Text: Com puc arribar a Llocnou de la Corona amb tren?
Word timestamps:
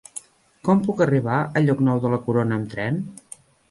Com 0.67 0.81
puc 0.87 1.03
arribar 1.07 1.37
a 1.61 1.65
Llocnou 1.69 2.05
de 2.07 2.15
la 2.17 2.23
Corona 2.27 2.61
amb 2.61 2.77
tren? 2.77 3.03